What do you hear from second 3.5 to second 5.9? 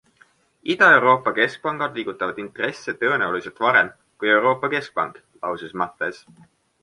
varem kui Euroopa Keskpank, lausus